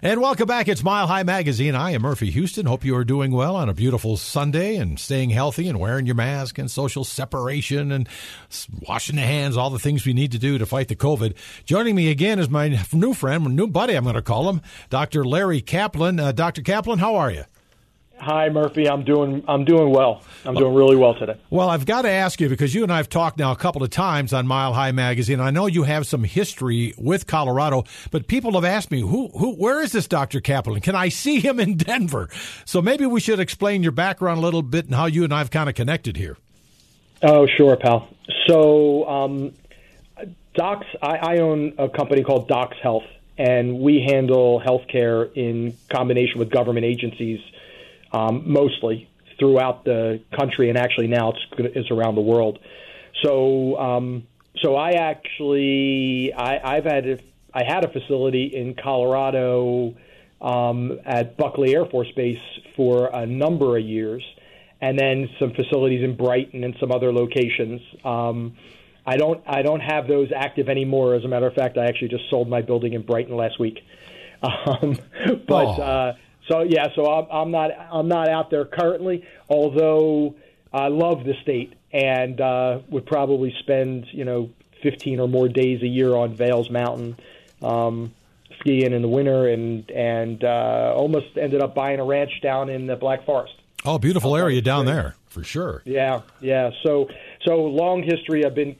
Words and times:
And 0.00 0.20
welcome 0.20 0.46
back. 0.46 0.68
It's 0.68 0.82
Mile 0.82 1.06
High 1.06 1.22
Magazine. 1.22 1.74
I 1.74 1.90
am 1.90 2.02
Murphy 2.02 2.30
Houston. 2.30 2.66
Hope 2.66 2.84
you 2.84 2.96
are 2.96 3.04
doing 3.04 3.30
well 3.30 3.54
on 3.56 3.68
a 3.68 3.74
beautiful 3.74 4.16
Sunday 4.16 4.76
and 4.76 4.98
staying 4.98 5.30
healthy 5.30 5.68
and 5.68 5.78
wearing 5.78 6.06
your 6.06 6.14
mask 6.14 6.58
and 6.58 6.70
social 6.70 7.04
separation 7.04 7.92
and 7.92 8.08
washing 8.88 9.16
the 9.16 9.22
hands, 9.22 9.56
all 9.56 9.70
the 9.70 9.78
things 9.78 10.06
we 10.06 10.14
need 10.14 10.32
to 10.32 10.38
do 10.38 10.56
to 10.56 10.66
fight 10.66 10.88
the 10.88 10.96
COVID. 10.96 11.36
Joining 11.66 11.94
me 11.94 12.10
again 12.10 12.38
is 12.38 12.48
my 12.48 12.80
new 12.92 13.12
friend, 13.12 13.44
new 13.54 13.66
buddy, 13.66 13.94
I'm 13.94 14.04
going 14.04 14.14
to 14.14 14.22
call 14.22 14.48
him, 14.48 14.62
Dr. 14.88 15.24
Larry 15.24 15.60
Kaplan. 15.60 16.18
Uh, 16.18 16.32
Dr. 16.32 16.62
Kaplan, 16.62 16.98
how 16.98 17.16
are 17.16 17.30
you? 17.30 17.44
Hi, 18.22 18.50
Murphy. 18.50 18.88
I'm 18.88 19.02
doing 19.02 19.42
I'm 19.48 19.64
doing 19.64 19.90
well. 19.90 20.22
I'm 20.44 20.54
doing 20.54 20.74
really 20.74 20.94
well 20.94 21.16
today. 21.16 21.36
Well, 21.50 21.68
I've 21.68 21.84
got 21.84 22.02
to 22.02 22.08
ask 22.08 22.40
you 22.40 22.48
because 22.48 22.72
you 22.72 22.84
and 22.84 22.92
I 22.92 22.98
have 22.98 23.08
talked 23.08 23.36
now 23.36 23.50
a 23.50 23.56
couple 23.56 23.82
of 23.82 23.90
times 23.90 24.32
on 24.32 24.46
Mile 24.46 24.72
High 24.72 24.92
Magazine. 24.92 25.40
I 25.40 25.50
know 25.50 25.66
you 25.66 25.82
have 25.82 26.06
some 26.06 26.22
history 26.22 26.94
with 26.96 27.26
Colorado, 27.26 27.82
but 28.12 28.28
people 28.28 28.52
have 28.52 28.64
asked 28.64 28.92
me 28.92 29.00
who 29.00 29.26
who 29.36 29.56
where 29.56 29.82
is 29.82 29.90
this 29.90 30.06
Dr. 30.06 30.40
Kaplan? 30.40 30.80
Can 30.82 30.94
I 30.94 31.08
see 31.08 31.40
him 31.40 31.58
in 31.58 31.76
Denver? 31.76 32.28
So 32.64 32.80
maybe 32.80 33.06
we 33.06 33.18
should 33.18 33.40
explain 33.40 33.82
your 33.82 33.90
background 33.90 34.38
a 34.38 34.42
little 34.42 34.62
bit 34.62 34.84
and 34.84 34.94
how 34.94 35.06
you 35.06 35.24
and 35.24 35.34
I 35.34 35.38
have 35.38 35.50
kind 35.50 35.68
of 35.68 35.74
connected 35.74 36.16
here. 36.16 36.36
Oh, 37.24 37.48
sure, 37.56 37.76
pal. 37.76 38.08
So, 38.46 39.08
um, 39.08 39.52
Docs, 40.54 40.86
I, 41.02 41.16
I 41.16 41.38
own 41.38 41.74
a 41.76 41.88
company 41.88 42.22
called 42.22 42.46
Docs 42.46 42.76
Health, 42.80 43.04
and 43.36 43.80
we 43.80 44.04
handle 44.08 44.62
healthcare 44.64 45.32
in 45.36 45.76
combination 45.88 46.38
with 46.38 46.50
government 46.50 46.84
agencies 46.84 47.40
um, 48.12 48.42
mostly 48.46 49.08
throughout 49.38 49.84
the 49.84 50.22
country, 50.38 50.68
and 50.68 50.78
actually 50.78 51.08
now 51.08 51.32
it's 51.32 51.74
it's 51.76 51.90
around 51.90 52.14
the 52.14 52.22
world. 52.22 52.58
So 53.22 53.78
um, 53.78 54.26
so 54.62 54.76
I 54.76 54.92
actually 54.92 56.32
I, 56.32 56.76
I've 56.76 56.84
had 56.84 57.06
a, 57.06 57.18
I 57.52 57.64
had 57.64 57.84
a 57.84 57.88
facility 57.92 58.46
in 58.54 58.74
Colorado 58.74 59.94
um, 60.40 60.98
at 61.04 61.36
Buckley 61.36 61.74
Air 61.74 61.86
Force 61.86 62.10
Base 62.14 62.38
for 62.76 63.06
a 63.12 63.26
number 63.26 63.76
of 63.76 63.84
years, 63.84 64.24
and 64.80 64.98
then 64.98 65.28
some 65.38 65.52
facilities 65.54 66.02
in 66.02 66.16
Brighton 66.16 66.64
and 66.64 66.76
some 66.80 66.90
other 66.92 67.12
locations. 67.12 67.80
Um, 68.04 68.56
I 69.04 69.16
don't 69.16 69.42
I 69.46 69.62
don't 69.62 69.80
have 69.80 70.06
those 70.06 70.30
active 70.34 70.68
anymore. 70.68 71.14
As 71.14 71.24
a 71.24 71.28
matter 71.28 71.46
of 71.46 71.54
fact, 71.54 71.76
I 71.78 71.86
actually 71.86 72.08
just 72.08 72.28
sold 72.30 72.48
my 72.48 72.62
building 72.62 72.92
in 72.92 73.02
Brighton 73.02 73.36
last 73.36 73.58
week. 73.58 73.80
Um, 74.42 74.98
but 75.46 75.78
oh. 75.78 75.82
uh, 75.82 76.14
so 76.48 76.62
yeah, 76.62 76.88
so 76.94 77.06
I'm, 77.06 77.26
I'm 77.30 77.50
not 77.50 77.70
I'm 77.70 78.08
not 78.08 78.28
out 78.28 78.50
there 78.50 78.64
currently. 78.64 79.26
Although 79.48 80.34
I 80.72 80.88
love 80.88 81.24
the 81.24 81.34
state 81.42 81.74
and 81.92 82.40
uh, 82.40 82.80
would 82.88 83.06
probably 83.06 83.54
spend 83.60 84.06
you 84.12 84.24
know 84.24 84.50
15 84.82 85.20
or 85.20 85.28
more 85.28 85.48
days 85.48 85.82
a 85.82 85.86
year 85.86 86.14
on 86.14 86.34
Vails 86.34 86.70
Mountain. 86.70 87.16
Um, 87.62 88.12
skiing 88.62 88.92
in 88.92 89.02
the 89.02 89.08
winter 89.08 89.48
and 89.48 89.90
and 89.90 90.42
uh, 90.44 90.92
almost 90.96 91.36
ended 91.36 91.60
up 91.60 91.74
buying 91.74 92.00
a 92.00 92.04
ranch 92.04 92.32
down 92.42 92.68
in 92.68 92.86
the 92.86 92.96
Black 92.96 93.24
Forest. 93.24 93.54
Oh, 93.84 93.98
beautiful 93.98 94.36
area 94.36 94.60
down 94.60 94.86
there 94.86 95.16
for 95.28 95.42
sure. 95.42 95.82
Yeah, 95.84 96.22
yeah. 96.40 96.70
So 96.84 97.08
so 97.44 97.64
long 97.64 98.02
history. 98.02 98.44
I've 98.44 98.54
been 98.54 98.76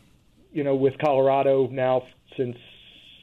you 0.52 0.64
know 0.64 0.74
with 0.74 0.98
Colorado 0.98 1.68
now 1.68 2.06
since 2.36 2.56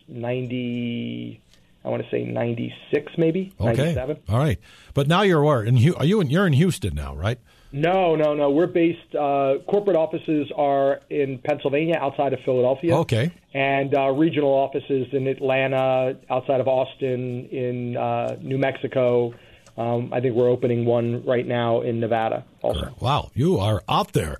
ninety 0.07 1.41
I 1.83 1.89
want 1.89 2.03
to 2.03 2.09
say 2.09 2.23
96, 2.23 3.13
maybe 3.17 3.53
okay. 3.59 3.93
97. 3.93 4.17
All 4.27 4.37
right, 4.37 4.59
but 4.93 5.07
now 5.07 5.21
you're 5.21 5.43
where? 5.43 5.63
In 5.63 5.75
are 5.75 6.05
you? 6.05 6.21
In, 6.21 6.29
you're 6.29 6.45
in 6.45 6.53
Houston 6.53 6.93
now, 6.93 7.15
right? 7.15 7.39
No, 7.71 8.15
no, 8.15 8.33
no. 8.33 8.49
We're 8.49 8.67
based. 8.67 9.15
Uh, 9.15 9.59
corporate 9.67 9.95
offices 9.95 10.51
are 10.55 11.01
in 11.09 11.37
Pennsylvania, 11.39 11.97
outside 12.01 12.33
of 12.33 12.39
Philadelphia. 12.43 12.95
Okay. 12.97 13.31
And 13.53 13.95
uh, 13.95 14.09
regional 14.09 14.51
offices 14.51 15.07
in 15.11 15.27
Atlanta, 15.27 16.17
outside 16.29 16.61
of 16.61 16.67
Austin, 16.67 17.47
in 17.49 17.95
uh, 17.95 18.37
New 18.41 18.57
Mexico. 18.57 19.33
Um, 19.77 20.11
I 20.11 20.19
think 20.19 20.35
we're 20.35 20.49
opening 20.49 20.85
one 20.85 21.23
right 21.25 21.47
now 21.47 21.81
in 21.81 21.99
Nevada. 21.99 22.43
Also. 22.61 22.93
Wow, 22.99 23.31
you 23.33 23.59
are 23.59 23.81
out 23.87 24.11
there. 24.13 24.37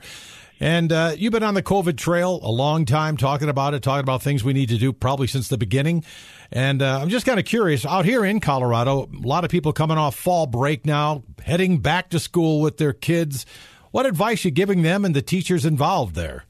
And 0.60 0.92
uh, 0.92 1.14
you've 1.18 1.32
been 1.32 1.44
on 1.44 1.54
the 1.54 1.64
COVID 1.64 1.98
trail 1.98 2.40
a 2.44 2.52
long 2.52 2.86
time, 2.86 3.16
talking 3.16 3.48
about 3.48 3.74
it, 3.74 3.82
talking 3.82 4.04
about 4.04 4.22
things 4.22 4.44
we 4.44 4.54
need 4.54 4.70
to 4.70 4.78
do, 4.78 4.92
probably 4.92 5.28
since 5.28 5.48
the 5.48 5.58
beginning. 5.58 6.04
And 6.52 6.82
uh, 6.82 7.00
I'm 7.02 7.10
just 7.10 7.26
kind 7.26 7.40
of 7.40 7.46
curious 7.46 7.86
out 7.86 8.06
here 8.06 8.26
in 8.26 8.40
Colorado, 8.40 9.04
a 9.06 9.28
lot 9.28 9.46
of 9.46 9.52
people 9.52 9.72
coming 9.72 9.98
off 9.98 10.16
fall 10.16 10.48
break 10.48 10.86
now, 10.86 11.24
heading 11.44 11.78
back 11.78 12.10
to 12.10 12.20
school 12.20 12.60
with 12.60 12.78
their 12.78 12.94
kids. 12.94 13.46
What 13.92 14.06
advice 14.06 14.44
are 14.44 14.50
you 14.50 14.52
giving 14.52 14.82
them 14.82 15.06
and 15.06 15.16
the 15.16 15.22
teachers 15.22 15.66
involved 15.66 16.16
there? 16.16 16.46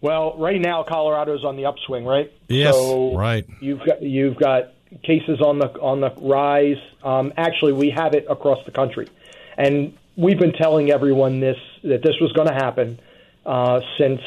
Well, 0.00 0.36
right 0.36 0.60
now 0.60 0.82
Colorado's 0.82 1.44
on 1.44 1.56
the 1.56 1.66
upswing, 1.66 2.04
right? 2.04 2.32
Yes, 2.48 2.74
so 2.74 3.16
right. 3.16 3.46
You've 3.60 3.78
got 3.86 4.02
you've 4.02 4.36
got 4.36 4.72
cases 5.04 5.40
on 5.40 5.60
the 5.60 5.68
on 5.80 6.00
the 6.00 6.10
rise. 6.20 6.78
Um, 7.04 7.32
actually, 7.36 7.72
we 7.72 7.90
have 7.90 8.12
it 8.12 8.26
across 8.28 8.64
the 8.64 8.72
country, 8.72 9.08
and 9.56 9.96
we've 10.16 10.38
been 10.38 10.52
telling 10.52 10.90
everyone 10.90 11.40
this 11.40 11.56
that 11.82 12.02
this 12.02 12.14
was 12.20 12.32
going 12.32 12.48
to 12.48 12.54
happen 12.54 13.00
uh, 13.44 13.80
since 13.98 14.20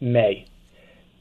May. 0.00 0.46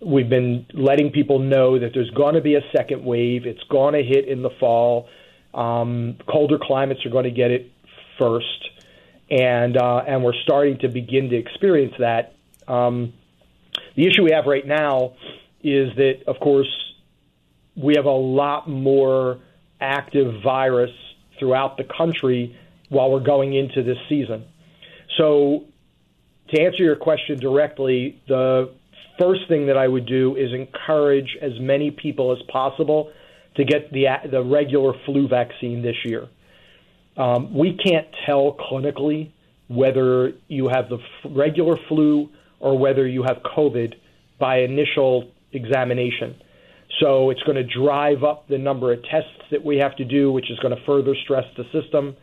We've 0.01 0.29
been 0.29 0.65
letting 0.73 1.11
people 1.11 1.39
know 1.39 1.79
that 1.79 1.91
there's 1.93 2.11
going 2.11 2.35
to 2.35 2.41
be 2.41 2.55
a 2.55 2.61
second 2.75 3.03
wave. 3.03 3.45
It's 3.45 3.63
going 3.63 3.93
to 3.93 4.03
hit 4.03 4.27
in 4.27 4.41
the 4.41 4.49
fall. 4.59 5.07
Um, 5.53 6.17
colder 6.27 6.59
climates 6.61 7.05
are 7.05 7.09
going 7.09 7.23
to 7.23 7.31
get 7.31 7.51
it 7.51 7.71
first, 8.17 8.69
and 9.29 9.77
uh, 9.77 10.03
and 10.07 10.23
we're 10.23 10.39
starting 10.43 10.79
to 10.79 10.89
begin 10.89 11.29
to 11.29 11.35
experience 11.35 11.93
that. 11.99 12.35
Um, 12.67 13.13
the 13.95 14.07
issue 14.07 14.23
we 14.23 14.31
have 14.31 14.45
right 14.45 14.65
now 14.65 15.13
is 15.63 15.95
that, 15.95 16.23
of 16.27 16.39
course, 16.39 16.67
we 17.75 17.95
have 17.95 18.05
a 18.05 18.09
lot 18.11 18.69
more 18.69 19.39
active 19.79 20.41
virus 20.43 20.91
throughout 21.39 21.77
the 21.77 21.83
country 21.83 22.57
while 22.89 23.11
we're 23.11 23.19
going 23.19 23.53
into 23.53 23.83
this 23.83 23.97
season. 24.09 24.45
So, 25.17 25.65
to 26.49 26.61
answer 26.61 26.83
your 26.83 26.95
question 26.95 27.39
directly, 27.39 28.21
the 28.27 28.71
first 29.19 29.41
thing 29.47 29.67
that 29.67 29.77
I 29.77 29.87
would 29.87 30.05
do 30.05 30.35
is 30.35 30.53
encourage 30.53 31.37
as 31.41 31.53
many 31.59 31.91
people 31.91 32.31
as 32.31 32.37
possible 32.51 33.11
to 33.55 33.63
get 33.63 33.91
the 33.91 34.05
the 34.29 34.43
regular 34.43 34.93
flu 35.05 35.27
vaccine 35.27 35.81
this 35.81 35.95
year. 36.03 36.27
Um, 37.17 37.53
we 37.53 37.77
can't 37.77 38.07
tell 38.25 38.57
clinically 38.71 39.31
whether 39.67 40.33
you 40.47 40.67
have 40.67 40.89
the 40.89 40.99
regular 41.29 41.77
flu 41.87 42.29
or 42.59 42.77
whether 42.77 43.07
you 43.07 43.23
have 43.23 43.37
COVID 43.57 43.95
by 44.39 44.59
initial 44.59 45.31
examination. 45.51 46.35
So 46.99 47.29
it's 47.29 47.41
going 47.43 47.55
to 47.55 47.63
drive 47.63 48.23
up 48.23 48.47
the 48.47 48.57
number 48.57 48.93
of 48.93 48.99
tests 49.03 49.29
that 49.51 49.63
we 49.63 49.77
have 49.77 49.95
to 49.97 50.05
do, 50.05 50.31
which 50.31 50.51
is 50.51 50.59
going 50.59 50.75
to 50.75 50.83
further 50.85 51.15
stress 51.23 51.45
the 51.57 51.63
system 51.71 52.15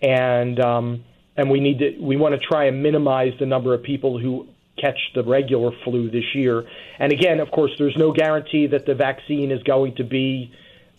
and 0.00 0.60
um, 0.60 1.04
and 1.36 1.50
we 1.50 1.60
need 1.60 1.78
to 1.78 1.98
we 2.00 2.16
want 2.16 2.40
to 2.40 2.46
try 2.46 2.64
and 2.64 2.82
minimize 2.82 3.32
the 3.38 3.46
number 3.46 3.74
of 3.74 3.82
people 3.82 4.18
who 4.18 4.46
catch 4.76 4.98
the 5.14 5.24
regular 5.24 5.72
flu 5.84 6.10
this 6.10 6.34
year. 6.34 6.64
And 6.98 7.12
again, 7.12 7.40
of 7.40 7.50
course, 7.50 7.72
there's 7.78 7.96
no 7.96 8.12
guarantee 8.12 8.68
that 8.68 8.86
the 8.86 8.94
vaccine 8.94 9.50
is 9.50 9.62
going 9.62 9.96
to 9.96 10.04
be 10.04 10.52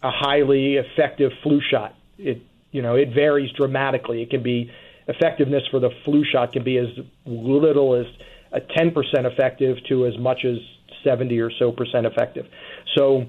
a 0.03 0.11
highly 0.11 0.75
effective 0.75 1.31
flu 1.43 1.61
shot. 1.61 1.95
It 2.17 2.41
you 2.71 2.81
know 2.81 2.95
it 2.95 3.13
varies 3.13 3.51
dramatically. 3.51 4.21
It 4.21 4.29
can 4.29 4.43
be 4.43 4.71
effectiveness 5.09 5.63
for 5.71 5.79
the 5.79 5.89
flu 6.05 6.23
shot 6.23 6.53
can 6.53 6.63
be 6.63 6.77
as 6.77 6.87
little 7.25 7.95
as 7.95 8.05
a 8.51 8.61
10% 8.61 8.93
effective 9.25 9.77
to 9.87 10.05
as 10.05 10.17
much 10.17 10.45
as 10.45 10.57
70 11.03 11.39
or 11.39 11.51
so 11.51 11.71
percent 11.71 12.05
effective. 12.05 12.47
So, 12.95 13.25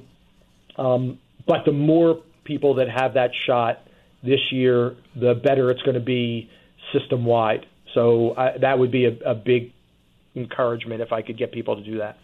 um, 0.76 1.18
but 1.46 1.64
the 1.64 1.72
more 1.72 2.20
people 2.44 2.74
that 2.74 2.88
have 2.88 3.14
that 3.14 3.30
shot, 3.34 3.80
this 4.22 4.40
year, 4.50 4.96
the 5.16 5.34
better 5.34 5.70
it's 5.70 5.82
going 5.82 5.94
to 5.94 6.00
be 6.00 6.50
system 6.92 7.24
wide. 7.24 7.66
So 7.94 8.34
I, 8.36 8.58
that 8.58 8.78
would 8.78 8.90
be 8.90 9.06
a, 9.06 9.16
a 9.24 9.34
big 9.34 9.72
encouragement 10.36 11.00
if 11.00 11.12
I 11.12 11.22
could 11.22 11.36
get 11.36 11.52
people 11.52 11.76
to 11.76 11.82
do 11.82 11.98
that. 11.98 12.18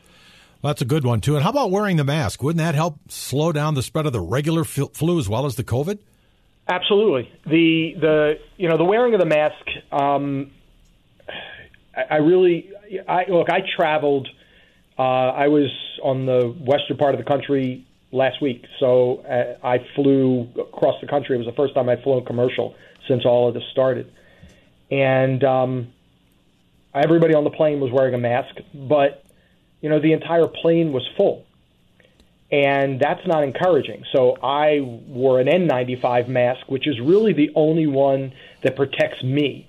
Well, 0.62 0.72
that's 0.72 0.82
a 0.82 0.86
good 0.86 1.04
one 1.04 1.20
too. 1.20 1.34
And 1.34 1.44
how 1.44 1.50
about 1.50 1.70
wearing 1.70 1.96
the 1.96 2.04
mask? 2.04 2.42
Wouldn't 2.42 2.58
that 2.58 2.74
help 2.74 2.98
slow 3.08 3.52
down 3.52 3.74
the 3.74 3.82
spread 3.82 4.06
of 4.06 4.12
the 4.12 4.20
regular 4.20 4.64
flu 4.64 5.18
as 5.18 5.28
well 5.28 5.46
as 5.46 5.56
the 5.56 5.64
COVID? 5.64 5.98
Absolutely. 6.68 7.30
The 7.44 7.94
the 8.00 8.38
you 8.56 8.68
know 8.68 8.76
the 8.76 8.84
wearing 8.84 9.14
of 9.14 9.20
the 9.20 9.26
mask. 9.26 9.64
Um, 9.92 10.50
I, 11.96 12.02
I 12.10 12.16
really 12.16 12.70
I 13.08 13.26
look. 13.28 13.48
I 13.50 13.60
traveled. 13.76 14.28
Uh, 14.98 15.02
I 15.02 15.48
was 15.48 15.70
on 16.02 16.26
the 16.26 16.48
western 16.58 16.96
part 16.96 17.14
of 17.14 17.18
the 17.18 17.24
country 17.26 17.85
last 18.16 18.40
week. 18.40 18.64
So 18.80 19.18
uh, 19.20 19.66
I 19.66 19.86
flew 19.94 20.48
across 20.58 21.00
the 21.00 21.06
country. 21.06 21.36
It 21.36 21.38
was 21.38 21.46
the 21.46 21.52
first 21.52 21.74
time 21.74 21.88
I'd 21.88 22.02
flown 22.02 22.24
commercial 22.24 22.74
since 23.08 23.24
all 23.24 23.48
of 23.48 23.54
this 23.54 23.64
started. 23.70 24.12
And 24.90 25.42
um, 25.44 25.92
everybody 26.94 27.34
on 27.34 27.44
the 27.44 27.50
plane 27.50 27.80
was 27.80 27.92
wearing 27.92 28.14
a 28.14 28.18
mask, 28.18 28.56
but 28.74 29.24
you 29.80 29.88
know 29.88 30.00
the 30.00 30.12
entire 30.12 30.46
plane 30.46 30.92
was 30.92 31.06
full, 31.16 31.44
and 32.50 33.00
that's 33.00 33.26
not 33.26 33.44
encouraging. 33.44 34.04
So 34.12 34.36
I 34.42 34.80
wore 34.80 35.40
an 35.40 35.48
N95 35.48 36.28
mask, 36.28 36.68
which 36.68 36.86
is 36.86 36.98
really 37.00 37.32
the 37.32 37.50
only 37.54 37.86
one 37.86 38.32
that 38.62 38.76
protects 38.76 39.22
me. 39.22 39.68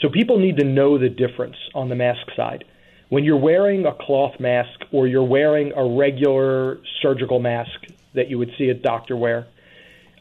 So 0.00 0.08
people 0.08 0.38
need 0.38 0.58
to 0.58 0.64
know 0.64 0.98
the 0.98 1.08
difference 1.08 1.56
on 1.74 1.88
the 1.88 1.94
mask 1.94 2.26
side 2.36 2.64
when 3.08 3.24
you're 3.24 3.38
wearing 3.38 3.86
a 3.86 3.94
cloth 3.94 4.38
mask 4.40 4.80
or 4.92 5.06
you're 5.06 5.24
wearing 5.24 5.72
a 5.76 5.96
regular 5.96 6.78
surgical 7.00 7.38
mask 7.38 7.86
that 8.14 8.28
you 8.28 8.38
would 8.38 8.50
see 8.58 8.68
a 8.68 8.74
doctor 8.74 9.16
wear. 9.16 9.46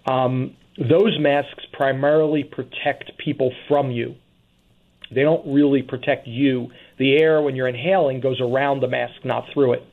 Um, 0.06 0.56
those 0.78 1.18
masks 1.20 1.64
primarily 1.74 2.44
protect 2.44 3.18
people 3.18 3.52
from 3.68 3.92
you. 3.92 4.16
They 5.12 5.22
don't 5.22 5.54
really 5.54 5.82
protect 5.82 6.28
you. 6.28 6.72
The 6.98 7.18
air, 7.18 7.42
when 7.42 7.56
you're 7.56 7.68
inhaling, 7.68 8.20
goes 8.20 8.42
around 8.42 8.82
the 8.82 8.88
mask, 8.88 9.24
not 9.24 9.46
through 9.54 9.74
it. 9.74 9.84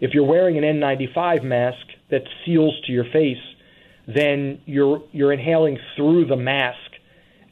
If 0.00 0.12
you're 0.12 0.26
wearing 0.26 0.58
an 0.58 0.64
N95 0.64 1.44
mask 1.44 1.86
that 2.10 2.22
seals 2.44 2.74
to 2.86 2.92
your 2.92 3.04
face, 3.04 3.38
then 4.06 4.60
you're 4.66 5.02
you're 5.12 5.32
inhaling 5.32 5.78
through 5.96 6.26
the 6.26 6.36
mask 6.36 6.78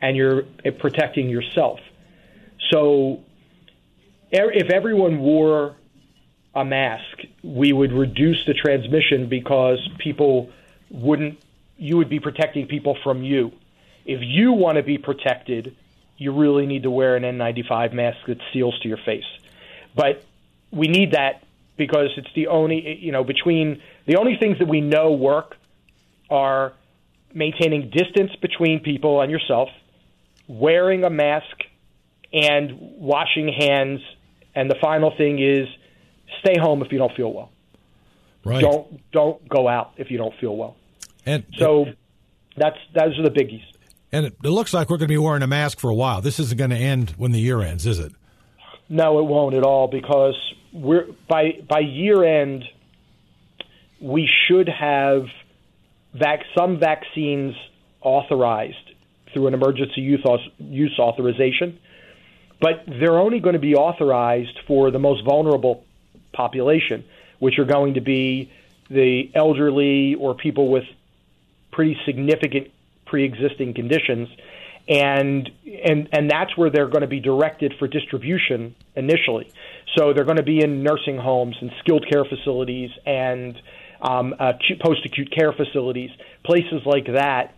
and 0.03 0.17
you're 0.17 0.43
protecting 0.79 1.31
yourself. 1.31 1.79
So 2.71 3.21
if 4.33 4.71
everyone 4.71 5.21
wore 5.21 5.77
a 6.55 6.65
mask, 6.65 7.19
we 7.43 7.73
would 7.73 7.93
reduce 7.93 8.45
the 8.47 8.55
transmission 8.55 9.29
because 9.29 9.79
people 9.99 10.51
wouldn't 10.91 11.39
you 11.77 11.97
would 11.97 12.09
be 12.09 12.21
protecting 12.21 12.67
people 12.67 12.97
from 13.03 13.23
you. 13.23 13.51
If 14.05 14.21
you 14.23 14.53
want 14.53 14.77
to 14.77 14.83
be 14.83 14.99
protected, 14.99 15.75
you 16.17 16.33
really 16.33 16.67
need 16.67 16.85
to 16.85 16.91
wear 16.91 17.17
an 17.17 17.25
N95 17.25 17.93
mask 17.93 18.19
that 18.29 18.39
seals 18.53 18.79
to 18.81 18.89
your 18.89 18.99
face. 18.99 19.25
But 19.95 20.23
we 20.71 20.87
need 20.87 21.13
that 21.13 21.43
because 21.77 22.11
it's 22.17 22.33
the 22.35 22.47
only 22.49 22.99
you 23.01 23.13
know 23.13 23.25
between 23.25 23.83
the 24.07 24.17
only 24.17 24.37
things 24.37 24.59
that 24.59 24.69
we 24.69 24.81
know 24.81 25.13
work 25.13 25.57
are 26.31 26.73
maintaining 27.35 27.91
distance 27.91 28.35
between 28.41 28.81
people 28.81 29.21
and 29.21 29.31
yourself, 29.31 29.69
wearing 30.47 31.05
a 31.05 31.11
mask, 31.11 31.65
and 32.33 32.77
washing 32.79 33.49
hands. 33.49 34.01
And 34.55 34.71
the 34.71 34.77
final 34.81 35.15
thing 35.17 35.39
is 35.43 35.69
stay 36.41 36.59
home 36.59 36.83
if 36.83 36.93
you 36.93 36.99
don't 36.99 37.15
feel 37.17 37.33
well. 37.33 37.51
Right. 38.45 38.61
Don't 38.61 39.13
don't 39.13 39.49
go 39.49 39.69
out 39.69 39.93
if 39.97 40.11
you 40.11 40.19
don't 40.19 40.35
feel 40.41 40.57
well. 40.57 40.77
And 41.25 41.45
so 41.57 41.87
that's 42.57 42.77
those 42.95 43.19
are 43.19 43.23
the 43.23 43.31
biggies. 43.31 43.65
And 44.11 44.27
it, 44.27 44.37
it 44.45 44.49
looks 44.49 44.75
like 44.75 44.91
we're 44.91 44.99
going 44.99 45.09
to 45.09 45.15
be 45.15 45.19
wearing 45.19 45.43
a 45.43 45.47
mask 45.47 45.79
for 45.81 45.89
a 45.89 45.95
while. 45.95 46.21
This 46.21 46.39
isn't 46.39 46.59
going 46.59 46.71
to 46.71 46.77
end 46.77 47.11
when 47.17 47.33
the 47.33 47.41
year 47.41 47.63
ends, 47.63 47.87
is 47.87 47.99
it? 47.99 48.13
No, 48.89 49.21
it 49.21 49.25
won't 49.25 49.55
at 49.55 49.63
all 49.63 49.89
because 49.89 50.35
we're 50.73 51.07
by 51.29 51.61
by 51.69 51.81
year 51.81 52.23
end 52.25 52.65
we 54.01 54.29
should 54.49 54.69
have 54.69 55.27
vac- 56.13 56.45
some 56.59 56.79
vaccines 56.79 57.55
authorized 58.01 58.77
through 59.33 59.47
an 59.47 59.55
emergency 59.55 60.01
use, 60.01 60.27
use 60.59 60.99
authorization, 60.99 61.79
but 62.63 62.85
they're 62.87 63.19
only 63.19 63.41
going 63.41 63.55
to 63.55 63.59
be 63.59 63.75
authorized 63.75 64.59
for 64.67 64.91
the 64.91 64.99
most 64.99 65.25
vulnerable 65.25 65.85
population, 66.33 67.05
which 67.41 67.59
are 67.59 67.65
going 67.65 67.95
to 67.95 68.01
be 68.01 68.51
the 68.89 69.31
elderly 69.35 70.15
or 70.15 70.35
people 70.35 70.71
with 70.71 70.85
pretty 71.73 71.99
significant 72.07 72.69
pre-existing 73.07 73.75
conditions 73.75 74.29
and 74.89 75.51
and 75.85 76.09
and 76.13 76.31
that's 76.31 76.57
where 76.57 76.71
they're 76.71 76.89
going 76.89 77.03
to 77.03 77.07
be 77.07 77.21
directed 77.21 77.75
for 77.79 77.87
distribution 77.87 78.75
initially. 78.97 79.51
So 79.97 80.13
they're 80.13 80.25
going 80.25 80.39
to 80.39 80.43
be 80.43 80.61
in 80.61 80.83
nursing 80.83 81.19
homes 81.19 81.57
and 81.61 81.71
skilled 81.81 82.07
care 82.11 82.25
facilities 82.25 82.91
and 83.07 83.61
um, 84.01 84.35
uh, 84.39 84.55
post-acute 84.81 85.31
care 85.31 85.53
facilities, 85.53 86.11
places 86.45 86.83
like 86.85 87.07
that, 87.07 87.55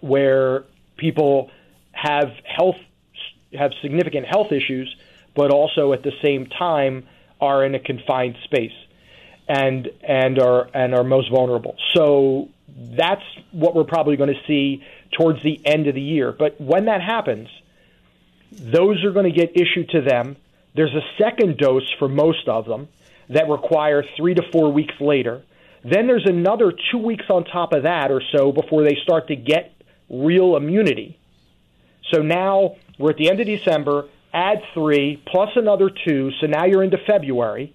where 0.00 0.64
people 0.96 1.50
have 1.92 2.32
health 2.44 2.76
have 3.54 3.72
significant 3.82 4.26
health 4.26 4.52
issues, 4.52 4.94
but 5.34 5.50
also 5.50 5.92
at 5.92 6.02
the 6.02 6.12
same 6.22 6.46
time 6.46 7.06
are 7.40 7.64
in 7.64 7.74
a 7.74 7.80
confined 7.80 8.36
space 8.44 8.72
and 9.48 9.90
and 10.02 10.38
are 10.38 10.68
and 10.74 10.94
are 10.94 11.04
most 11.04 11.30
vulnerable. 11.30 11.76
So 11.94 12.48
that's 12.68 13.24
what 13.52 13.74
we're 13.74 13.84
probably 13.84 14.16
going 14.16 14.32
to 14.32 14.40
see 14.46 14.82
towards 15.18 15.42
the 15.42 15.60
end 15.64 15.86
of 15.86 15.94
the 15.94 16.00
year. 16.00 16.32
But 16.32 16.60
when 16.60 16.84
that 16.84 17.02
happens, 17.02 17.48
those 18.52 19.04
are 19.04 19.10
going 19.10 19.32
to 19.32 19.36
get 19.36 19.50
issued 19.60 19.90
to 19.90 20.02
them. 20.02 20.36
There's 20.74 20.94
a 20.94 21.02
second 21.18 21.58
dose 21.58 21.90
for 21.98 22.08
most 22.08 22.48
of 22.48 22.66
them 22.66 22.88
that 23.28 23.48
require 23.48 24.04
three 24.16 24.34
to 24.34 24.42
four 24.52 24.72
weeks 24.72 24.94
later. 25.00 25.42
Then 25.82 26.06
there's 26.06 26.26
another 26.26 26.72
two 26.90 26.98
weeks 26.98 27.24
on 27.28 27.44
top 27.44 27.72
of 27.72 27.84
that 27.84 28.10
or 28.10 28.22
so 28.36 28.52
before 28.52 28.84
they 28.84 28.96
start 29.02 29.28
to 29.28 29.36
get 29.36 29.72
real 30.08 30.56
immunity. 30.56 31.18
So 32.12 32.22
now 32.22 32.76
we're 33.00 33.10
at 33.10 33.16
the 33.16 33.30
end 33.30 33.40
of 33.40 33.46
December, 33.46 34.08
add 34.32 34.58
three 34.74 35.22
plus 35.26 35.48
another 35.56 35.90
two, 35.90 36.30
so 36.40 36.46
now 36.46 36.66
you're 36.66 36.84
into 36.84 36.98
February, 37.06 37.74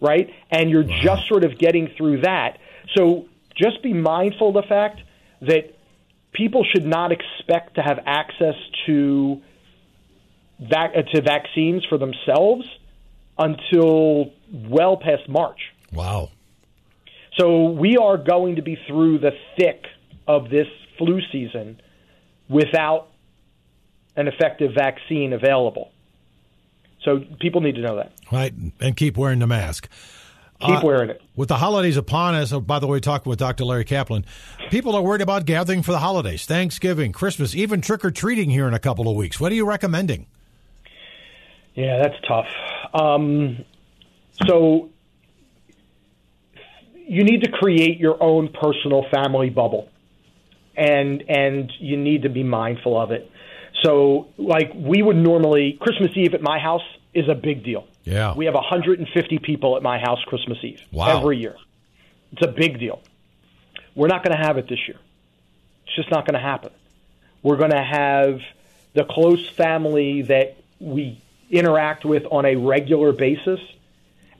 right? 0.00 0.28
And 0.50 0.70
you're 0.70 0.84
wow. 0.84 1.00
just 1.02 1.26
sort 1.28 1.44
of 1.44 1.58
getting 1.58 1.88
through 1.96 2.20
that. 2.20 2.58
So 2.94 3.26
just 3.56 3.82
be 3.82 3.94
mindful 3.94 4.48
of 4.48 4.54
the 4.54 4.68
fact 4.68 5.00
that 5.40 5.74
people 6.32 6.64
should 6.64 6.84
not 6.84 7.10
expect 7.10 7.76
to 7.76 7.82
have 7.82 8.00
access 8.04 8.54
to 8.86 9.40
vac- 10.60 10.92
uh, 10.94 11.02
to 11.14 11.22
vaccines 11.22 11.84
for 11.88 11.96
themselves 11.96 12.68
until 13.38 14.32
well 14.52 14.98
past 14.98 15.26
March. 15.26 15.60
Wow. 15.92 16.30
So 17.38 17.70
we 17.70 17.96
are 17.96 18.18
going 18.18 18.56
to 18.56 18.62
be 18.62 18.76
through 18.86 19.18
the 19.20 19.32
thick 19.58 19.84
of 20.28 20.50
this 20.50 20.66
flu 20.98 21.20
season 21.32 21.80
without 22.48 23.08
an 24.16 24.28
effective 24.28 24.72
vaccine 24.74 25.32
available. 25.32 25.90
So 27.02 27.24
people 27.40 27.60
need 27.60 27.76
to 27.76 27.82
know 27.82 27.96
that. 27.96 28.12
Right, 28.32 28.52
and 28.80 28.96
keep 28.96 29.16
wearing 29.16 29.38
the 29.38 29.46
mask. 29.46 29.88
Keep 30.60 30.78
uh, 30.78 30.80
wearing 30.84 31.10
it. 31.10 31.22
With 31.34 31.48
the 31.48 31.56
holidays 31.56 31.96
upon 31.96 32.34
us, 32.34 32.52
oh, 32.52 32.60
by 32.60 32.78
the 32.78 32.86
way, 32.86 32.98
talking 32.98 33.28
with 33.28 33.38
Dr. 33.38 33.64
Larry 33.64 33.84
Kaplan, 33.84 34.24
people 34.70 34.94
are 34.96 35.02
worried 35.02 35.20
about 35.20 35.44
gathering 35.44 35.82
for 35.82 35.92
the 35.92 35.98
holidays, 35.98 36.46
Thanksgiving, 36.46 37.12
Christmas, 37.12 37.54
even 37.54 37.82
trick 37.82 38.04
or 38.04 38.10
treating 38.10 38.48
here 38.48 38.66
in 38.66 38.72
a 38.72 38.78
couple 38.78 39.08
of 39.08 39.16
weeks. 39.16 39.38
What 39.38 39.52
are 39.52 39.54
you 39.54 39.66
recommending? 39.66 40.26
Yeah, 41.74 42.02
that's 42.02 42.16
tough. 42.26 42.46
Um, 42.94 43.64
so 44.48 44.88
you 47.06 47.22
need 47.22 47.42
to 47.42 47.50
create 47.50 47.98
your 47.98 48.20
own 48.22 48.48
personal 48.48 49.04
family 49.14 49.50
bubble, 49.50 49.90
and 50.74 51.22
and 51.28 51.70
you 51.78 51.98
need 51.98 52.22
to 52.22 52.30
be 52.30 52.42
mindful 52.42 52.98
of 52.98 53.10
it. 53.10 53.30
So, 53.82 54.28
like 54.38 54.72
we 54.74 55.02
would 55.02 55.16
normally 55.16 55.78
Christmas 55.80 56.10
Eve 56.16 56.34
at 56.34 56.42
my 56.42 56.58
house 56.58 56.82
is 57.14 57.28
a 57.28 57.34
big 57.34 57.64
deal. 57.64 57.86
Yeah, 58.04 58.34
we 58.34 58.46
have 58.46 58.54
150 58.54 59.38
people 59.40 59.76
at 59.76 59.82
my 59.82 59.98
house 59.98 60.22
Christmas 60.26 60.58
Eve 60.62 60.80
wow. 60.92 61.18
every 61.18 61.38
year. 61.38 61.56
It's 62.32 62.42
a 62.42 62.50
big 62.50 62.78
deal. 62.78 63.02
We're 63.94 64.08
not 64.08 64.22
going 64.22 64.36
to 64.36 64.42
have 64.44 64.58
it 64.58 64.68
this 64.68 64.86
year. 64.86 64.98
It's 65.86 65.96
just 65.96 66.10
not 66.10 66.26
going 66.26 66.34
to 66.34 66.46
happen. 66.46 66.70
We're 67.42 67.56
going 67.56 67.70
to 67.70 67.82
have 67.82 68.40
the 68.94 69.04
close 69.04 69.48
family 69.50 70.22
that 70.22 70.56
we 70.80 71.22
interact 71.50 72.04
with 72.04 72.24
on 72.30 72.44
a 72.44 72.56
regular 72.56 73.12
basis 73.12 73.60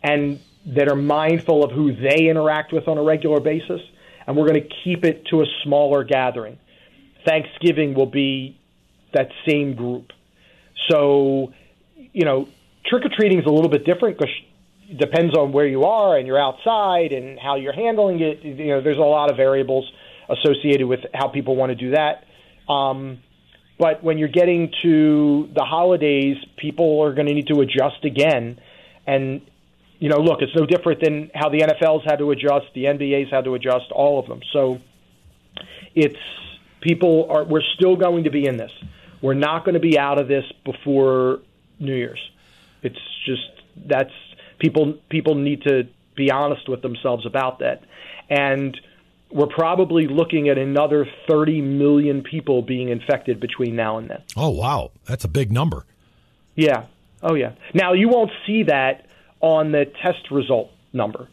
and 0.03 0.41
that 0.67 0.89
are 0.89 0.97
mindful 0.97 1.65
of 1.65 1.71
who 1.71 1.95
they 1.95 2.29
interact 2.29 2.73
with 2.73 2.89
on 2.89 2.99
a 2.99 3.03
regular 3.03 3.41
basis, 3.41 3.81
and 4.27 4.37
we're 4.37 4.49
going 4.49 4.61
to 4.61 4.69
keep 4.85 5.05
it 5.05 5.25
to 5.27 5.43
a 5.43 5.47
smaller 5.63 6.03
gathering. 6.05 6.59
Thanksgiving 7.25 7.95
will 7.95 8.07
be 8.07 8.59
that 9.13 9.31
same 9.49 9.75
group. 9.75 10.13
So, 10.91 11.53
you 12.13 12.25
know, 12.25 12.49
trick 12.87 13.05
or 13.05 13.11
treating 13.17 13.41
is 13.41 13.47
a 13.47 13.51
little 13.51 13.71
bit 13.71 13.85
different 13.85 14.19
because 14.19 14.33
it 14.89 14.99
depends 14.99 15.37
on 15.37 15.53
where 15.53 15.67
you 15.67 15.85
are 15.85 16.17
and 16.17 16.27
you're 16.27 16.41
outside 16.41 17.13
and 17.13 17.39
how 17.39 17.57
you're 17.57 17.73
handling 17.73 18.21
it. 18.21 18.45
You 18.45 18.69
know, 18.69 18.81
there's 18.81 18.99
a 18.99 19.01
lot 19.01 19.31
of 19.31 19.37
variables 19.37 19.91
associated 20.29 20.87
with 20.87 21.01
how 21.15 21.29
people 21.29 21.57
want 21.57 21.71
to 21.71 21.77
do 21.77 21.91
that. 21.91 22.25
Um, 22.73 23.21
but 23.79 24.03
when 24.03 24.19
you're 24.19 24.29
getting 24.29 24.73
to 24.83 25.51
the 25.55 25.65
holidays, 25.65 26.37
people 26.57 27.03
are 27.03 27.13
going 27.13 27.27
to 27.27 27.35
need 27.35 27.49
to 27.49 27.61
adjust 27.61 28.05
again. 28.05 28.59
And 29.07 29.43
you 29.99 30.09
know, 30.09 30.19
look, 30.19 30.43
it's 30.43 30.55
no 30.55 30.67
different 30.67 31.01
than 31.03 31.31
how 31.35 31.49
the 31.49 31.59
NFL's 31.61 32.05
had 32.05 32.19
to 32.19 32.31
adjust, 32.31 32.67
the 32.75 32.85
NBA's 32.85 33.31
had 33.31 33.45
to 33.45 33.55
adjust, 33.55 33.91
all 33.93 34.19
of 34.19 34.27
them. 34.27 34.41
So 34.53 34.79
it's 35.95 36.19
people 36.81 37.29
are 37.31 37.45
we're 37.45 37.63
still 37.77 37.97
going 37.97 38.25
to 38.25 38.31
be 38.31 38.47
in 38.47 38.57
this. 38.57 38.73
We're 39.27 39.35
not 39.35 39.65
going 39.65 39.75
to 39.75 39.81
be 39.81 39.99
out 39.99 40.21
of 40.21 40.29
this 40.29 40.45
before 40.65 41.41
New 41.81 41.97
Year's. 41.97 42.21
It's 42.85 43.01
just 43.25 43.43
that's 43.75 44.13
people 44.61 44.95
people 45.09 45.35
need 45.35 45.63
to 45.63 45.89
be 46.15 46.31
honest 46.31 46.69
with 46.69 46.81
themselves 46.81 47.27
about 47.27 47.59
that. 47.59 47.83
And 48.31 48.81
we're 49.33 49.49
probably 49.49 50.07
looking 50.07 50.49
at 50.49 50.59
another 50.59 51.09
30 51.29 51.61
million 51.61 52.23
people 52.23 52.63
being 52.63 52.89
infected 52.89 53.41
between 53.41 53.75
now 53.75 53.99
and 53.99 54.09
then. 54.09 54.23
Oh 54.37 54.51
wow, 54.51 54.93
that's 55.07 55.25
a 55.25 55.29
big 55.29 55.51
number. 55.51 55.87
Yeah. 56.55 56.85
Oh 57.21 57.35
yeah. 57.35 57.55
Now 57.75 57.95
you 57.95 58.09
won't 58.09 58.31
see 58.47 58.63
that 58.69 59.07
on 59.41 59.73
the 59.73 59.87
test 60.05 60.31
result 60.31 60.71
number. 60.93 61.29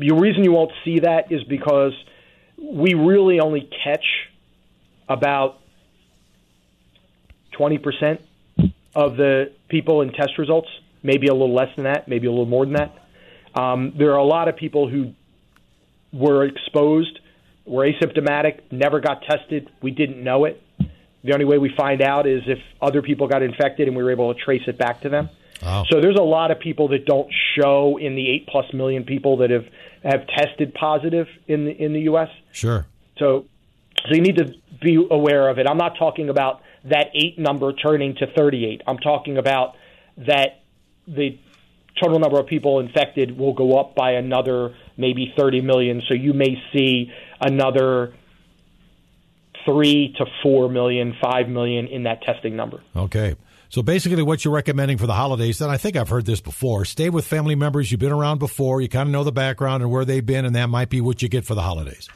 The 0.00 0.10
reason 0.10 0.42
you 0.42 0.50
won't 0.50 0.72
see 0.84 0.98
that 0.98 1.30
is 1.30 1.44
because 1.44 1.92
we 2.60 2.94
really 2.94 3.38
only 3.38 3.70
catch 3.84 4.04
about 5.08 5.60
20% 7.58 8.20
of 8.94 9.16
the 9.16 9.52
people 9.68 10.02
in 10.02 10.12
test 10.12 10.38
results, 10.38 10.68
maybe 11.02 11.26
a 11.26 11.32
little 11.32 11.54
less 11.54 11.74
than 11.76 11.84
that, 11.84 12.08
maybe 12.08 12.26
a 12.26 12.30
little 12.30 12.46
more 12.46 12.64
than 12.64 12.74
that. 12.74 12.94
Um, 13.54 13.92
there 13.96 14.12
are 14.12 14.18
a 14.18 14.24
lot 14.24 14.48
of 14.48 14.56
people 14.56 14.88
who 14.88 15.12
were 16.12 16.44
exposed, 16.44 17.18
were 17.64 17.86
asymptomatic, 17.86 18.60
never 18.70 19.00
got 19.00 19.22
tested. 19.22 19.70
We 19.82 19.90
didn't 19.90 20.22
know 20.22 20.44
it. 20.44 20.62
The 21.24 21.32
only 21.32 21.44
way 21.44 21.58
we 21.58 21.72
find 21.76 22.02
out 22.02 22.26
is 22.26 22.42
if 22.46 22.58
other 22.80 23.02
people 23.02 23.26
got 23.26 23.42
infected 23.42 23.88
and 23.88 23.96
we 23.96 24.02
were 24.02 24.12
able 24.12 24.32
to 24.32 24.40
trace 24.40 24.62
it 24.66 24.78
back 24.78 25.00
to 25.02 25.08
them. 25.08 25.28
Oh. 25.62 25.84
So 25.90 26.00
there's 26.00 26.18
a 26.18 26.22
lot 26.22 26.50
of 26.50 26.60
people 26.60 26.88
that 26.88 27.06
don't 27.06 27.32
show 27.58 27.98
in 27.98 28.14
the 28.14 28.28
eight 28.28 28.46
plus 28.46 28.72
million 28.72 29.04
people 29.04 29.38
that 29.38 29.50
have 29.50 29.64
have 30.04 30.26
tested 30.28 30.74
positive 30.74 31.26
in 31.48 31.64
the 31.64 31.70
in 31.72 31.92
the 31.92 32.02
U.S. 32.02 32.28
Sure. 32.52 32.86
So, 33.18 33.46
so 34.06 34.14
you 34.14 34.20
need 34.20 34.36
to 34.36 34.52
be 34.80 35.04
aware 35.10 35.48
of 35.48 35.58
it. 35.58 35.66
I'm 35.68 35.78
not 35.78 35.96
talking 35.98 36.28
about 36.28 36.60
that 36.90 37.08
eight 37.14 37.38
number 37.38 37.72
turning 37.72 38.14
to 38.16 38.26
38. 38.36 38.82
I'm 38.86 38.98
talking 38.98 39.38
about 39.38 39.74
that 40.18 40.62
the 41.06 41.38
total 42.00 42.18
number 42.18 42.38
of 42.38 42.46
people 42.46 42.80
infected 42.80 43.36
will 43.38 43.54
go 43.54 43.78
up 43.78 43.94
by 43.94 44.12
another 44.12 44.74
maybe 44.96 45.32
30 45.36 45.62
million. 45.62 46.02
So 46.08 46.14
you 46.14 46.32
may 46.32 46.62
see 46.72 47.12
another 47.40 48.12
three 49.64 50.14
to 50.18 50.26
four 50.42 50.68
million, 50.68 51.14
five 51.20 51.48
million 51.48 51.88
in 51.88 52.04
that 52.04 52.22
testing 52.22 52.56
number. 52.56 52.82
Okay. 52.94 53.34
So 53.68 53.82
basically, 53.82 54.22
what 54.22 54.44
you're 54.44 54.54
recommending 54.54 54.96
for 54.96 55.08
the 55.08 55.14
holidays, 55.14 55.60
and 55.60 55.70
I 55.70 55.76
think 55.76 55.96
I've 55.96 56.08
heard 56.08 56.24
this 56.24 56.40
before, 56.40 56.84
stay 56.84 57.10
with 57.10 57.26
family 57.26 57.56
members 57.56 57.90
you've 57.90 58.00
been 58.00 58.12
around 58.12 58.38
before, 58.38 58.80
you 58.80 58.88
kind 58.88 59.08
of 59.08 59.12
know 59.12 59.24
the 59.24 59.32
background 59.32 59.82
and 59.82 59.90
where 59.90 60.04
they've 60.04 60.24
been, 60.24 60.44
and 60.44 60.54
that 60.54 60.68
might 60.68 60.88
be 60.88 61.00
what 61.00 61.20
you 61.20 61.28
get 61.28 61.44
for 61.44 61.56
the 61.56 61.62
holidays. 61.62 62.08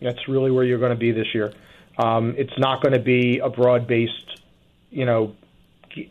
That's 0.00 0.26
really 0.28 0.50
where 0.50 0.64
you're 0.64 0.80
going 0.80 0.90
to 0.90 0.98
be 0.98 1.12
this 1.12 1.32
year. 1.32 1.52
Um, 1.98 2.34
it's 2.36 2.56
not 2.58 2.82
going 2.82 2.94
to 2.94 3.00
be 3.00 3.38
a 3.38 3.50
broad 3.50 3.86
based, 3.86 4.40
you 4.90 5.04
know, 5.04 5.34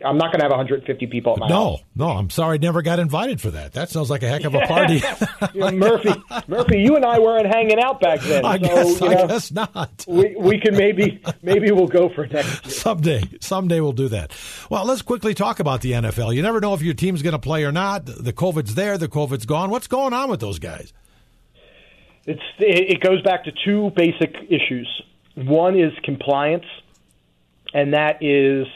I'm 0.04 0.16
not 0.16 0.32
going 0.32 0.38
to 0.38 0.44
have 0.44 0.50
150 0.50 1.06
people 1.06 1.32
at 1.32 1.38
my 1.38 1.48
no, 1.48 1.70
house. 1.70 1.80
No, 1.94 2.08
I'm 2.08 2.30
sorry, 2.30 2.54
I 2.54 2.58
never 2.58 2.82
got 2.82 2.98
invited 2.98 3.40
for 3.40 3.50
that. 3.50 3.72
That 3.72 3.90
sounds 3.90 4.10
like 4.10 4.22
a 4.22 4.28
heck 4.28 4.44
of 4.44 4.54
a 4.54 4.60
party. 4.60 5.02
Murphy, 5.54 6.12
Murphy, 6.46 6.80
you 6.80 6.96
and 6.96 7.04
I 7.04 7.18
weren't 7.18 7.46
hanging 7.46 7.80
out 7.80 8.00
back 8.00 8.20
then. 8.20 8.44
I 8.44 8.58
so, 8.58 8.64
guess, 8.64 9.00
you 9.00 9.06
I 9.08 9.26
guess 9.26 9.52
not. 9.52 10.04
we 10.06 10.36
we 10.38 10.60
can 10.60 10.76
maybe 10.76 11.20
maybe 11.42 11.70
we'll 11.72 11.88
go 11.88 12.08
for 12.08 12.26
next 12.26 12.64
year. 12.64 12.72
Someday, 12.72 13.22
someday 13.40 13.80
we'll 13.80 13.92
do 13.92 14.08
that. 14.08 14.32
Well, 14.70 14.84
let's 14.84 15.02
quickly 15.02 15.34
talk 15.34 15.60
about 15.60 15.80
the 15.80 15.92
NFL. 15.92 16.34
You 16.34 16.42
never 16.42 16.60
know 16.60 16.74
if 16.74 16.82
your 16.82 16.94
team's 16.94 17.22
going 17.22 17.32
to 17.32 17.38
play 17.38 17.64
or 17.64 17.72
not. 17.72 18.06
The 18.06 18.32
COVID's 18.32 18.74
there, 18.74 18.98
the 18.98 19.08
COVID's 19.08 19.46
gone. 19.46 19.70
What's 19.70 19.88
going 19.88 20.12
on 20.12 20.30
with 20.30 20.40
those 20.40 20.58
guys? 20.58 20.92
It's 22.24 22.42
it 22.58 23.00
goes 23.00 23.20
back 23.22 23.44
to 23.44 23.52
two 23.64 23.90
basic 23.96 24.36
issues. 24.48 25.02
One 25.34 25.78
is 25.78 25.92
compliance, 26.04 26.66
and 27.72 27.94
that 27.94 28.22
is 28.22 28.66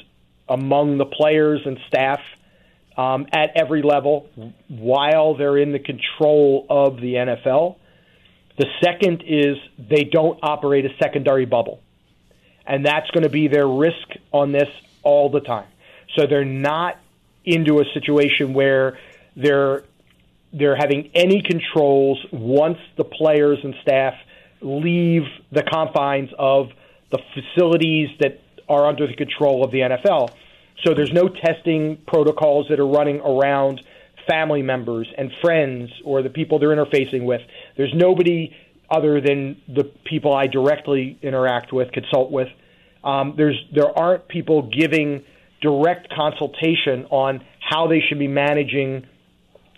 among 0.49 0.99
the 0.99 1.07
players 1.07 1.61
and 1.65 1.79
staff 1.89 2.21
um, 2.97 3.27
at 3.33 3.51
every 3.57 3.83
level 3.83 4.29
while 4.69 5.37
they're 5.37 5.59
in 5.59 5.73
the 5.73 5.79
control 5.79 6.67
of 6.71 6.97
the 6.97 7.15
NFL. 7.15 7.77
The 8.59 8.67
second 8.83 9.23
is 9.27 9.57
they 9.79 10.05
don't 10.05 10.39
operate 10.43 10.87
a 10.87 10.97
secondary 10.99 11.45
bubble. 11.45 11.81
And 12.67 12.85
that's 12.85 13.11
going 13.11 13.23
to 13.23 13.29
be 13.29 13.49
their 13.49 13.69
risk 13.69 14.09
on 14.33 14.53
this 14.53 14.69
all 15.03 15.31
the 15.31 15.41
time. 15.41 15.69
So 16.17 16.27
they're 16.27 16.45
not 16.45 16.99
into 17.45 17.81
a 17.81 17.85
situation 17.95 18.55
where 18.55 18.99
they're 19.37 19.85
they're 20.53 20.77
having 20.77 21.11
any 21.15 21.43
controls 21.43 22.25
once 22.33 22.79
the 22.97 23.05
players 23.05 23.59
and 23.63 23.75
staff 23.83 24.15
leave 24.61 25.23
the 25.53 25.63
confines 25.63 26.31
of 26.39 26.69
the 27.11 27.19
facilities 27.35 28.09
that 28.21 28.41
are 28.69 28.87
under 28.87 29.07
the 29.07 29.15
control 29.15 29.65
of 29.65 29.71
the 29.71 29.79
NFL. 29.79 30.31
So 30.85 30.95
there's 30.95 31.13
no 31.13 31.29
testing 31.29 31.99
protocols 32.07 32.67
that 32.69 32.81
are 32.81 32.87
running 32.87 33.21
around 33.21 33.81
family 34.29 34.63
members 34.63 35.09
and 35.17 35.31
friends 35.41 35.91
or 36.05 36.23
the 36.23 36.31
people 36.31 36.59
they're 36.59 36.75
interfacing 36.75 37.25
with. 37.25 37.41
There's 37.77 37.93
nobody 37.95 38.55
other 38.91 39.21
than 39.21 39.61
the 39.69 39.85
people 40.05 40.35
I 40.35 40.47
directly 40.47 41.19
interact 41.23 41.73
with, 41.73 41.93
consult 41.93 42.31
with. 42.31 42.49
Um, 43.05 43.35
there's 43.37 43.61
there 43.75 43.97
aren't 43.97 44.29
people 44.29 44.71
giving 44.71 45.25
direct 45.61 46.13
consultation 46.15 47.07
on 47.11 47.45
how 47.61 47.87
they 47.89 48.01
should 48.01 48.19
be 48.19 48.29
managing 48.29 49.07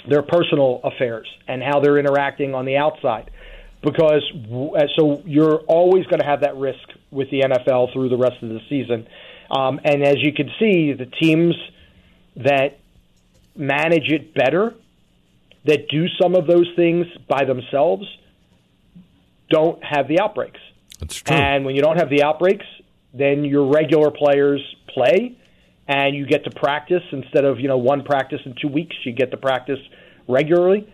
their 0.09 0.23
personal 0.23 0.81
affairs 0.85 1.29
and 1.47 1.63
how 1.63 1.81
they're 1.81 1.99
interacting 1.99 2.55
on 2.55 2.65
the 2.65 2.77
outside 2.77 3.31
because 3.83 4.23
so 4.97 5.23
you're 5.25 5.59
always 5.61 6.05
going 6.07 6.21
to 6.21 6.27
have 6.27 6.41
that 6.41 6.57
risk 6.57 6.89
with 7.11 7.31
the 7.31 7.41
NFL 7.41 7.93
through 7.93 8.09
the 8.09 8.17
rest 8.17 8.43
of 8.43 8.49
the 8.49 8.61
season. 8.69 9.07
Um, 9.51 9.81
and 9.85 10.03
as 10.03 10.17
you 10.19 10.33
can 10.33 10.51
see, 10.59 10.93
the 10.93 11.07
teams 11.07 11.55
that 12.37 12.79
manage 13.57 14.11
it 14.11 14.35
better, 14.35 14.75
that 15.65 15.89
do 15.89 16.07
some 16.21 16.35
of 16.35 16.47
those 16.47 16.71
things 16.77 17.07
by 17.29 17.45
themselves, 17.45 18.05
don't 19.51 19.83
have 19.83 20.09
the 20.09 20.21
outbreaks. 20.21 20.61
That's 21.01 21.17
true. 21.17 21.37
And 21.37 21.65
when 21.65 21.75
you 21.75 21.83
don't 21.83 21.97
have 21.97 22.11
the 22.11 22.25
outbreaks, 22.25 22.67
then 23.15 23.45
your 23.45 23.73
regular 23.73 24.11
players 24.11 24.61
play 24.89 25.39
and 25.87 26.15
you 26.15 26.27
get 26.27 26.45
to 26.45 26.51
practice 26.51 27.03
instead 27.13 27.45
of, 27.45 27.59
you 27.61 27.69
know, 27.69 27.79
one 27.79 28.05
practice 28.05 28.41
in 28.45 28.55
2 28.61 28.69
weeks, 28.69 28.95
you 29.05 29.13
get 29.13 29.31
to 29.31 29.37
practice 29.37 29.79
regularly 30.29 30.87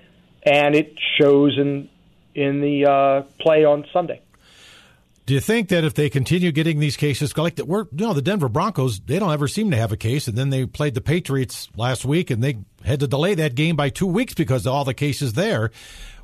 and 0.45 0.75
it 0.75 0.95
shows 1.21 1.59
in 1.59 1.89
in 2.35 2.61
the 2.61 2.87
uh, 2.87 3.23
play 3.41 3.65
on 3.65 3.87
Sunday. 3.93 4.21
Do 5.27 5.33
you 5.33 5.41
think 5.41 5.71
that 5.71 5.85
if 5.85 5.95
they 5.95 6.11
continue 6.11 6.53
getting 6.53 6.81
these 6.81 6.99
cases, 6.99 7.37
like 7.39 7.57
that, 7.57 7.67
we're 7.67 7.87
you 7.93 8.07
know 8.07 8.13
the 8.13 8.21
Denver 8.21 8.49
Broncos, 8.49 9.01
they 9.01 9.19
don't 9.19 9.33
ever 9.33 9.49
seem 9.49 9.71
to 9.71 9.77
have 9.77 9.91
a 9.91 9.97
case, 9.97 10.29
and 10.29 10.37
then 10.37 10.51
they 10.51 10.67
played 10.67 10.95
the 10.95 11.01
Patriots 11.01 11.69
last 11.77 12.05
week, 12.05 12.31
and 12.31 12.45
they 12.45 12.59
had 12.85 13.01
to 13.01 13.07
delay 13.07 13.35
that 13.35 13.55
game 13.55 13.75
by 13.75 13.89
two 13.89 14.07
weeks 14.07 14.35
because 14.35 14.67
of 14.67 14.75
all 14.75 14.85
the 14.85 14.93
cases 14.93 15.33
there. 15.33 15.71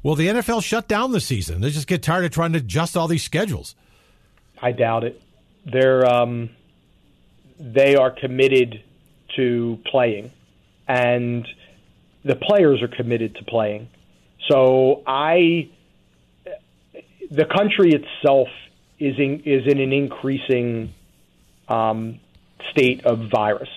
Will 0.02 0.16
the 0.16 0.28
NFL 0.28 0.62
shut 0.62 0.86
down 0.86 1.12
the 1.12 1.20
season? 1.20 1.62
They 1.62 1.70
just 1.70 1.86
get 1.86 2.02
tired 2.02 2.24
of 2.24 2.30
trying 2.30 2.52
to 2.52 2.58
adjust 2.58 2.96
all 2.96 3.08
these 3.08 3.22
schedules. 3.22 3.74
I 4.60 4.72
doubt 4.72 5.04
it. 5.04 5.20
They're 5.64 6.06
um, 6.06 6.50
they 7.58 7.96
are 7.96 8.10
committed 8.10 8.82
to 9.36 9.78
playing, 9.90 10.30
and 10.86 11.46
the 12.24 12.36
players 12.36 12.82
are 12.82 12.88
committed 12.88 13.36
to 13.36 13.44
playing. 13.44 13.88
So 14.48 15.02
I, 15.06 15.68
the 17.30 17.44
country 17.44 17.92
itself 17.92 18.48
is 18.98 19.14
in, 19.18 19.42
is 19.44 19.66
in 19.66 19.80
an 19.80 19.92
increasing 19.92 20.92
um, 21.68 22.20
state 22.72 23.04
of 23.06 23.30
virus 23.30 23.68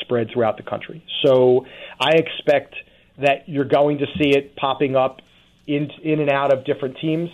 spread 0.00 0.30
throughout 0.32 0.56
the 0.56 0.62
country. 0.62 1.04
So 1.24 1.66
I 2.00 2.14
expect 2.14 2.74
that 3.18 3.48
you're 3.48 3.66
going 3.66 3.98
to 3.98 4.06
see 4.18 4.30
it 4.30 4.56
popping 4.56 4.96
up 4.96 5.20
in 5.66 5.90
in 6.02 6.18
and 6.20 6.30
out 6.30 6.52
of 6.52 6.64
different 6.64 6.96
teams. 7.00 7.30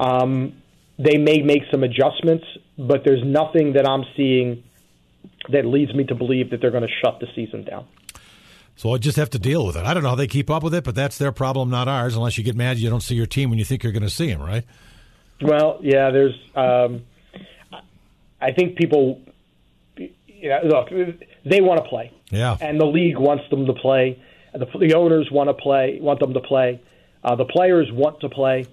Um, 0.00 0.62
they 0.98 1.18
may 1.18 1.42
make 1.42 1.62
some 1.70 1.84
adjustments, 1.84 2.44
but 2.76 3.02
there's 3.04 3.22
nothing 3.24 3.74
that 3.74 3.88
I'm 3.88 4.04
seeing 4.16 4.64
that 5.50 5.64
leads 5.64 5.94
me 5.94 6.04
to 6.04 6.14
believe 6.14 6.50
that 6.50 6.60
they're 6.60 6.70
going 6.70 6.86
to 6.86 6.94
shut 7.04 7.20
the 7.20 7.26
season 7.34 7.64
down. 7.64 7.86
So 8.76 8.94
I 8.94 8.98
just 8.98 9.16
have 9.16 9.30
to 9.30 9.38
deal 9.38 9.66
with 9.66 9.76
it. 9.76 9.84
I 9.84 9.94
don't 9.94 10.02
know 10.02 10.08
how 10.10 10.14
they 10.14 10.26
keep 10.26 10.50
up 10.50 10.62
with 10.62 10.74
it, 10.74 10.82
but 10.84 10.94
that's 10.94 11.18
their 11.18 11.30
problem, 11.32 11.70
not 11.70 11.88
ours. 11.88 12.16
Unless 12.16 12.38
you 12.38 12.44
get 12.44 12.56
mad, 12.56 12.78
you 12.78 12.90
don't 12.90 13.02
see 13.02 13.14
your 13.14 13.26
team 13.26 13.50
when 13.50 13.58
you 13.58 13.64
think 13.64 13.82
you're 13.82 13.92
going 13.92 14.02
to 14.02 14.10
see 14.10 14.26
them, 14.32 14.40
right? 14.42 14.64
Well, 15.40 15.78
yeah, 15.82 16.10
there's. 16.10 16.34
Um, 16.54 17.04
I 18.40 18.52
think 18.52 18.76
people, 18.76 19.20
you 19.96 20.48
know, 20.48 20.60
look, 20.64 20.88
they 21.44 21.60
want 21.60 21.82
to 21.82 21.88
play. 21.88 22.12
Yeah. 22.30 22.56
And 22.60 22.80
the 22.80 22.86
league 22.86 23.18
wants 23.18 23.44
them 23.50 23.66
to 23.66 23.72
play. 23.74 24.20
The, 24.52 24.66
the 24.78 24.94
owners 24.94 25.30
want 25.30 25.48
to 25.48 25.54
play, 25.54 25.98
want 26.00 26.18
them 26.20 26.34
to 26.34 26.40
play. 26.40 26.80
Uh, 27.22 27.36
the 27.36 27.44
players 27.44 27.88
want 27.92 28.20
to 28.20 28.28
play. 28.28 28.66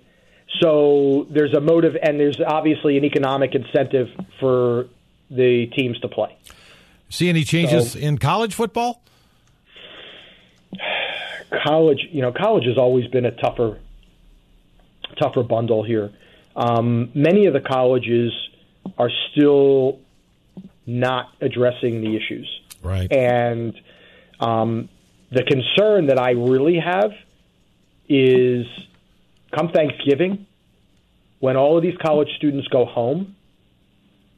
So 0.60 1.27
there's 1.29 1.53
a 1.53 1.62
motive, 1.62 1.96
and 2.01 2.20
there's 2.20 2.39
obviously 2.46 2.98
an 2.98 3.06
economic 3.06 3.53
incentive 3.53 4.08
for 4.39 4.88
the 5.29 5.68
teams 5.75 6.00
to 6.00 6.08
play. 6.08 6.36
See 7.10 7.29
any 7.29 7.44
changes 7.44 7.91
So- 7.91 8.00
in 8.00 8.18
college 8.18 8.56
football? 8.56 9.03
College, 11.63 12.08
you 12.12 12.22
know, 12.22 12.32
college 12.32 12.65
has 12.65 12.77
always 12.77 13.08
been 13.08 13.25
a 13.25 13.32
tougher, 13.32 13.79
tougher 15.22 15.44
bundle 15.44 15.84
here. 15.84 16.12
Um, 16.56 17.12
many 17.13 17.46
of 17.46 17.53
the 17.53 17.62
colleges 17.62 18.32
are 18.98 19.10
still 19.32 20.00
not 20.86 21.29
addressing 21.41 22.01
the 22.01 22.15
issues, 22.15 22.48
Right. 22.82 23.12
and 23.12 23.79
um, 24.39 24.89
the 25.32 25.44
concern 25.44 26.08
that 26.08 26.18
I 26.20 26.32
really 26.32 26.79
have 26.79 27.12
is 28.08 28.65
come 29.56 29.70
Thanksgiving, 29.70 30.48
when 31.39 31.56
all 31.56 31.77
of 31.77 31.84
these 31.84 31.98
college 32.01 32.29
students 32.38 32.68
go 32.70 32.86
home, 32.86 33.36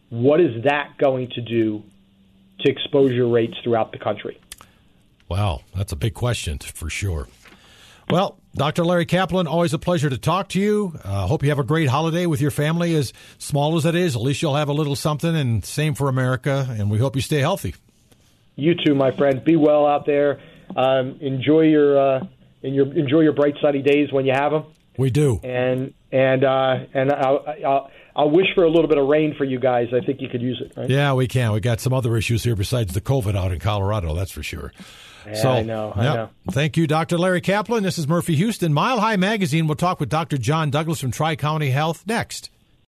what 0.09 0.41
is 0.41 0.63
that 0.63 0.97
going 0.97 1.29
to 1.29 1.41
do 1.41 1.83
to 2.59 2.69
exposure 2.71 3.27
rates 3.27 3.55
throughout 3.63 3.91
the 3.93 3.97
country? 3.97 4.39
Wow, 5.31 5.61
that's 5.73 5.93
a 5.93 5.95
big 5.95 6.13
question 6.13 6.59
for 6.59 6.89
sure. 6.89 7.25
Well, 8.09 8.37
Dr. 8.53 8.83
Larry 8.83 9.05
Kaplan, 9.05 9.47
always 9.47 9.73
a 9.73 9.79
pleasure 9.79 10.09
to 10.09 10.17
talk 10.17 10.49
to 10.49 10.59
you. 10.59 10.99
Uh, 11.05 11.25
hope 11.25 11.41
you 11.41 11.47
have 11.47 11.57
a 11.57 11.63
great 11.63 11.87
holiday 11.87 12.25
with 12.25 12.41
your 12.41 12.51
family, 12.51 12.95
as 12.95 13.13
small 13.37 13.77
as 13.77 13.85
it 13.85 13.95
is. 13.95 14.17
At 14.17 14.21
least 14.21 14.41
you'll 14.41 14.57
have 14.57 14.67
a 14.67 14.73
little 14.73 14.93
something, 14.93 15.33
and 15.33 15.63
same 15.63 15.93
for 15.93 16.09
America. 16.09 16.67
And 16.69 16.91
we 16.91 16.97
hope 16.97 17.15
you 17.15 17.21
stay 17.21 17.39
healthy. 17.39 17.75
You 18.57 18.73
too, 18.75 18.93
my 18.93 19.15
friend. 19.15 19.41
Be 19.45 19.55
well 19.55 19.87
out 19.87 20.05
there. 20.05 20.41
Um, 20.75 21.17
enjoy 21.21 21.61
your 21.61 21.97
uh, 21.97 22.25
and 22.61 22.75
your 22.75 22.93
enjoy 22.93 23.21
your 23.21 23.31
bright 23.31 23.55
sunny 23.61 23.81
days 23.81 24.11
when 24.11 24.25
you 24.25 24.33
have 24.35 24.51
them. 24.51 24.65
We 24.97 25.11
do. 25.11 25.39
And 25.43 25.93
and 26.11 26.43
uh, 26.43 26.75
and 26.93 27.09
I'll, 27.09 27.45
I'll 27.65 27.91
I'll 28.17 28.31
wish 28.31 28.47
for 28.53 28.65
a 28.65 28.69
little 28.69 28.89
bit 28.89 28.97
of 28.97 29.07
rain 29.07 29.33
for 29.37 29.45
you 29.45 29.61
guys. 29.61 29.87
I 29.93 30.05
think 30.05 30.19
you 30.19 30.27
could 30.27 30.41
use 30.41 30.61
it. 30.61 30.73
Right? 30.75 30.89
Yeah, 30.89 31.13
we 31.13 31.29
can. 31.29 31.53
We 31.53 31.61
got 31.61 31.79
some 31.79 31.93
other 31.93 32.17
issues 32.17 32.43
here 32.43 32.57
besides 32.57 32.93
the 32.93 32.99
COVID 32.99 33.37
out 33.37 33.53
in 33.53 33.59
Colorado. 33.59 34.13
That's 34.13 34.31
for 34.31 34.43
sure. 34.43 34.73
Yeah, 35.25 35.33
so, 35.35 35.51
I 35.51 35.61
know. 35.61 35.93
I 35.95 36.03
know. 36.03 36.29
Thank 36.51 36.77
you, 36.77 36.87
Dr. 36.87 37.17
Larry 37.17 37.41
Kaplan. 37.41 37.83
This 37.83 37.97
is 37.97 38.07
Murphy 38.07 38.35
Houston. 38.35 38.73
Mile 38.73 38.99
High 38.99 39.17
Magazine. 39.17 39.67
We'll 39.67 39.75
talk 39.75 39.99
with 39.99 40.09
Dr. 40.09 40.37
John 40.37 40.69
Douglas 40.69 40.99
from 40.99 41.11
Tri 41.11 41.35
County 41.35 41.69
Health 41.69 42.03
next. 42.07 42.49